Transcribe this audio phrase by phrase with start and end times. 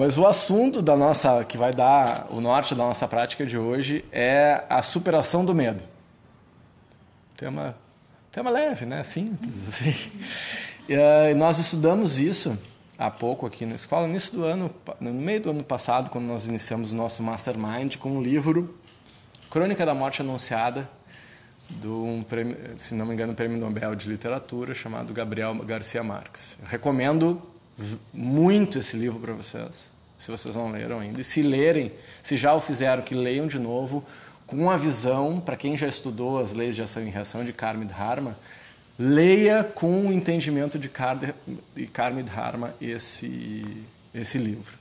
[0.00, 4.04] Mas o assunto da nossa, que vai dar o norte da nossa prática de hoje
[4.12, 5.82] é a superação do medo.
[7.36, 7.76] Tema,
[8.30, 9.02] tema leve, né?
[9.02, 9.92] Simples, assim.
[10.88, 12.56] E, uh, nós estudamos isso
[12.96, 16.26] há pouco aqui na escola, no início do ano, no meio do ano passado, quando
[16.26, 18.78] nós iniciamos o nosso Mastermind com o livro
[19.50, 20.88] Crônica da Morte Anunciada,
[21.68, 26.56] de um prêmio, se não me engano, prêmio Nobel de Literatura chamado Gabriel Garcia Marques.
[26.62, 27.42] Eu recomendo
[28.12, 31.20] muito esse livro para vocês, se vocês não leram ainda.
[31.20, 31.92] E se lerem,
[32.22, 34.04] se já o fizeram, que leiam de novo,
[34.46, 37.84] com a visão, para quem já estudou as leis de ação e reação de Karma
[37.84, 38.36] e Dharma,
[38.98, 43.62] leia com o entendimento de Karma e Dharma esse,
[44.12, 44.76] esse livro.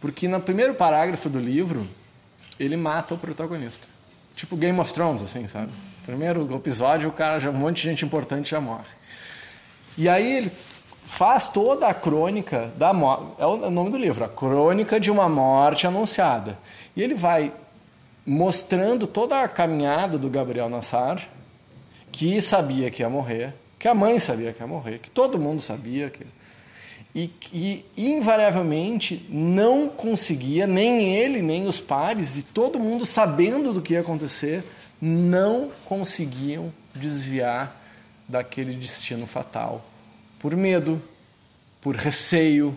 [0.00, 1.86] Porque no primeiro parágrafo do livro,
[2.58, 3.86] ele mata o protagonista.
[4.34, 5.70] Tipo Game of Thrones, assim, sabe?
[6.04, 8.88] Primeiro episódio, o cara, já, um monte de gente importante já morre.
[9.96, 10.50] E aí ele
[11.04, 13.26] faz toda a crônica da morte.
[13.38, 16.58] É o nome do livro, a crônica de uma morte anunciada.
[16.96, 17.52] E ele vai
[18.24, 21.28] mostrando toda a caminhada do Gabriel Nassar,
[22.10, 25.60] que sabia que ia morrer, que a mãe sabia que ia morrer, que todo mundo
[25.60, 26.24] sabia que
[27.14, 33.82] e, e invariavelmente não conseguia, nem ele, nem os pares, e todo mundo sabendo do
[33.82, 34.64] que ia acontecer,
[34.98, 37.78] não conseguiam desviar
[38.26, 39.84] daquele destino fatal
[40.42, 41.00] por medo,
[41.80, 42.76] por receio,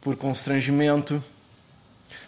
[0.00, 1.24] por constrangimento.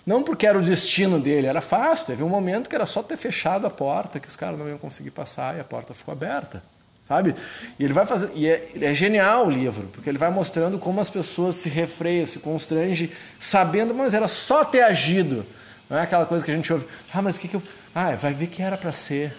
[0.06, 2.06] Não porque era o destino dele, era fácil.
[2.06, 4.78] Teve um momento que era só ter fechado a porta, que os caras não iam
[4.78, 6.62] conseguir passar e a porta ficou aberta.
[7.06, 7.34] Sabe?
[7.78, 8.30] E ele vai fazer.
[8.34, 12.26] E é, é genial o livro, porque ele vai mostrando como as pessoas se refreiam,
[12.26, 15.44] se constrangem, sabendo, mas era só ter agido.
[15.90, 17.62] Não é aquela coisa que a gente ouve, ah, mas o que, que eu.
[17.94, 19.36] Ah, vai ver que era para ser.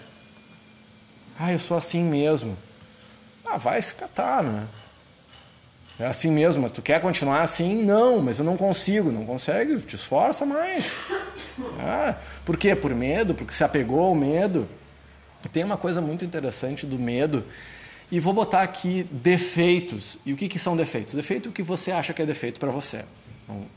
[1.38, 2.56] Ah, eu sou assim mesmo.
[3.44, 4.68] Ah, vai se catar, né?
[6.02, 7.84] É assim mesmo, mas tu quer continuar assim?
[7.84, 9.12] Não, mas eu não consigo.
[9.12, 9.78] Não consegue?
[9.82, 10.84] Te esforça mais.
[11.78, 12.74] Ah, por quê?
[12.74, 13.34] Por medo?
[13.34, 14.66] Porque se apegou ao medo.
[15.52, 17.44] Tem uma coisa muito interessante do medo.
[18.10, 20.18] E vou botar aqui defeitos.
[20.24, 21.12] E o que, que são defeitos?
[21.14, 23.04] Defeito é o que você acha que é defeito para você.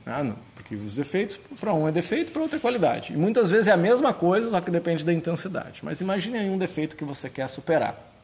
[0.05, 0.37] ah, não.
[0.55, 3.11] Porque os defeitos, para um é defeito, para outro é qualidade.
[3.13, 5.81] E muitas vezes é a mesma coisa, só que depende da intensidade.
[5.83, 8.14] Mas imagine aí um defeito que você quer superar.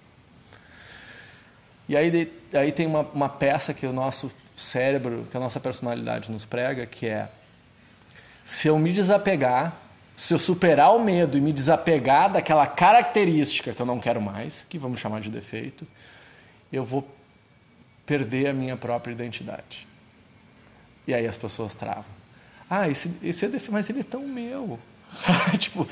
[1.92, 6.32] E aí, aí tem uma, uma peça que o nosso cérebro, que a nossa personalidade
[6.32, 7.28] nos prega, que é
[8.46, 9.76] se eu me desapegar,
[10.16, 14.66] se eu superar o medo e me desapegar daquela característica que eu não quero mais,
[14.70, 15.86] que vamos chamar de defeito,
[16.72, 17.06] eu vou
[18.06, 19.86] perder a minha própria identidade.
[21.06, 22.06] E aí as pessoas travam.
[22.70, 24.80] Ah, esse, esse é defeito, mas ele é tão meu.
[25.60, 25.86] tipo,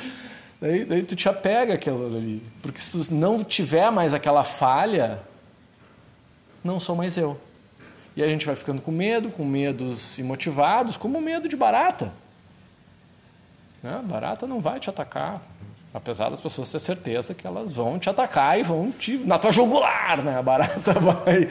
[0.62, 2.42] daí, daí tu te apega aquilo ali.
[2.62, 5.28] Porque se tu não tiver mais aquela falha,
[6.64, 7.40] não sou mais eu.
[8.16, 12.12] E a gente vai ficando com medo, com medos imotivados, como medo de barata.
[13.82, 14.02] Né?
[14.04, 15.42] Barata não vai te atacar,
[15.94, 19.52] apesar das pessoas ter certeza que elas vão te atacar e vão te na tua
[19.52, 20.38] jugular, né?
[20.38, 21.48] A barata vai.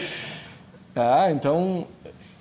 [0.94, 1.86] Ah, então,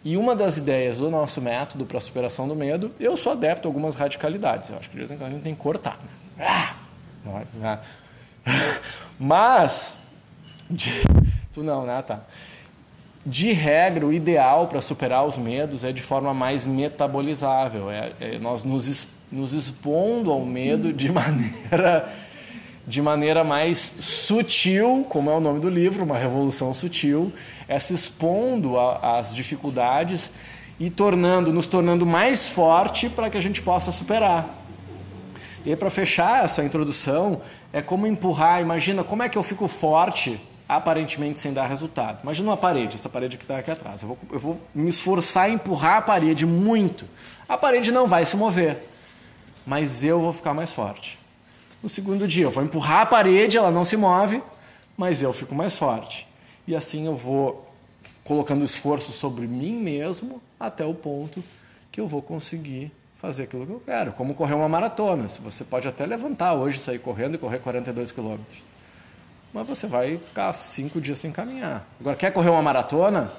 [0.03, 3.69] e uma das ideias do nosso método para superação do medo, eu sou adepto a
[3.69, 4.69] algumas radicalidades.
[4.69, 5.97] Eu acho que de vez em quando a gente tem que cortar.
[6.35, 6.45] Né?
[6.45, 6.75] Ah!
[9.19, 9.97] Mas,
[10.69, 10.91] de...
[11.51, 12.21] tu não, né, tá?
[13.27, 17.91] De regra, o ideal para superar os medos é de forma mais metabolizável.
[17.91, 22.09] É, é nós nos, nos expondo ao medo de maneira,
[22.87, 27.33] de maneira mais sutil, como é o nome do livro, uma revolução sutil,
[27.67, 30.31] é se expondo às dificuldades
[30.79, 34.47] e tornando, nos tornando mais forte para que a gente possa superar.
[35.65, 37.41] E para fechar essa introdução,
[37.73, 38.61] é como empurrar.
[38.61, 42.19] Imagina como é que eu fico forte aparentemente sem dar resultado.
[42.23, 44.01] Imagina uma parede, essa parede que está aqui atrás.
[44.01, 47.05] Eu vou, eu vou me esforçar a empurrar a parede muito.
[47.47, 48.83] A parede não vai se mover,
[49.65, 51.17] mas eu vou ficar mais forte.
[51.81, 54.43] No segundo dia, eu vou empurrar a parede, ela não se move,
[54.97, 56.27] mas eu fico mais forte.
[56.67, 57.65] E assim eu vou
[58.23, 61.41] colocando esforço sobre mim mesmo até o ponto
[61.89, 62.91] que eu vou conseguir
[63.21, 64.11] fazer aquilo que eu quero.
[64.11, 65.29] Como correr uma maratona.
[65.29, 68.76] Você pode até levantar hoje, sair correndo e correr 42 quilômetros
[69.57, 71.87] mas você vai ficar cinco dias sem caminhar.
[71.99, 73.31] Agora, quer correr uma maratona?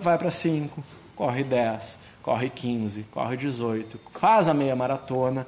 [0.00, 0.82] Vai para cinco,
[1.14, 5.46] corre 10, corre 15, corre 18, faz a meia maratona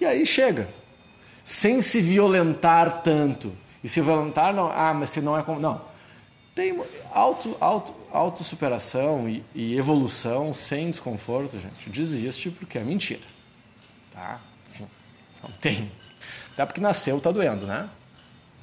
[0.00, 0.68] e aí chega.
[1.44, 3.52] Sem se violentar tanto.
[3.84, 5.60] E se violentar, não, ah, mas se não é como.
[5.60, 5.80] Não.
[6.52, 6.82] Tem
[7.12, 11.88] auto, auto, autossuperação e, e evolução sem desconforto, gente.
[11.88, 13.22] Desiste porque é mentira.
[14.10, 14.40] Tá?
[14.66, 14.88] Sim.
[15.40, 15.92] Não tem.
[16.52, 17.88] Até porque nasceu, tá doendo, né?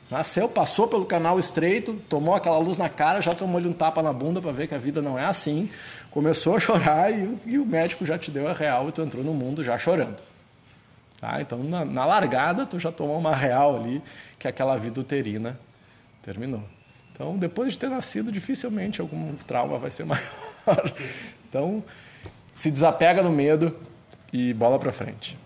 [0.10, 4.14] Nasceu, passou pelo canal estreito, tomou aquela luz na cara, já tomou-lhe um tapa na
[4.14, 5.70] bunda para ver que a vida não é assim.
[6.12, 9.24] Começou a chorar e, e, o médico já te deu a real e tu entrou
[9.24, 10.24] no mundo já chorando.
[11.20, 11.42] Tá?
[11.42, 14.02] Então, na, na largada, tu já tomou uma real ali,
[14.40, 15.60] que aquela vida uterina
[16.22, 16.64] terminou.
[17.12, 20.94] Então, depois de ter nascido, dificilmente algum trauma vai ser maior.
[21.50, 21.84] Então,
[22.54, 23.76] se desapega do medo
[24.32, 25.38] e bola para frente.